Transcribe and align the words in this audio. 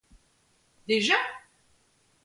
Déjà? 0.87 1.17